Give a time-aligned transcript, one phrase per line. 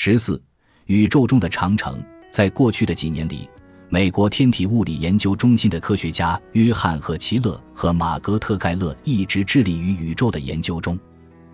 [0.00, 0.40] 十四，
[0.86, 2.00] 宇宙中的长城。
[2.30, 3.50] 在过去的几年里，
[3.88, 10.96] 美国天体物理研究中心的科学家约翰·赫奇勒和马格特·盖勒一直致力于宇宙的研究中。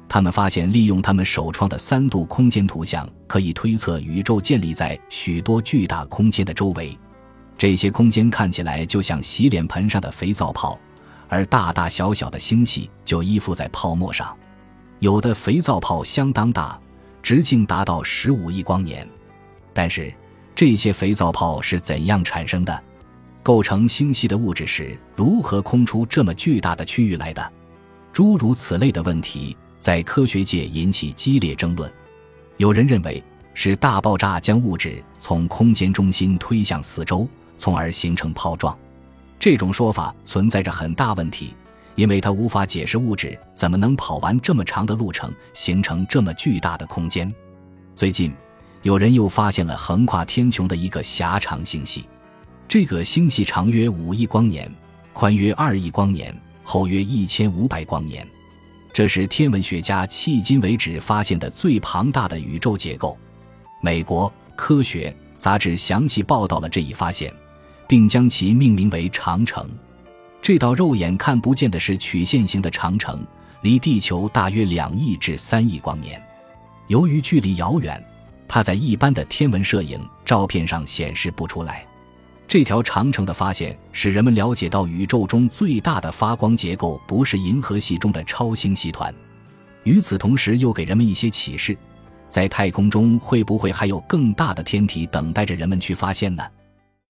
[0.07, 6.95] 他们发现，利用他们首创的三度空间图像，可以推测宇宙建立在许多巨大空间的周围。
[7.57, 10.79] 这些空间看起来就像洗脸盆上的肥皂泡，
[11.31, 14.37] 而大大小小的星系就依附在泡沫上。
[14.99, 16.79] 有的肥皂泡相当大，
[17.25, 19.09] 直径达到十五亿光年。
[19.73, 20.13] 但是，
[20.55, 22.83] 这些肥皂泡是怎样产生的？
[23.43, 27.53] 构成星系的物质是如何空出这么巨大的区域来的？
[28.13, 31.91] 诸如此类的问题在科学界引起激烈争论。
[32.59, 38.79] 有人认为是大爆炸将物质从空间中心推向四周，从而形成泡状。
[39.39, 41.55] 这种说法存在着很大问题，
[41.95, 47.33] 因为它无法解释物质怎么能跑完这么长的路程，形成这么巨大的空间。
[47.95, 48.33] 最近。
[48.83, 52.05] 有人又发现了横跨天穹的一个狭长星系，
[52.69, 54.71] 这个星系长约五亿光年，
[55.15, 58.29] 宽约二亿光年，厚约一千五百光年。
[58.93, 63.17] 这是天文学家迄今为止发现的最庞大的宇宙结构。
[63.81, 67.33] 美国科学杂志详细报道了这一发现，
[67.89, 69.67] 并将其命名为长城。
[70.45, 73.27] 这道肉眼看不见的是曲线形的长城，
[73.63, 76.23] 离地球大约两亿至三亿光年。
[76.87, 77.99] 由于距离遥远。
[78.47, 81.85] 它在一般的天文摄影照片上显示不出来。
[82.47, 89.13] 这条长城的发现使人们了解到，宇宙中最大的发光结构不是银河系中的超星系团。
[89.85, 91.75] 与此同时，又给人们一些启示：
[92.29, 96.45] 在太空中会不会还有更大的天体等待着人们去发现呢？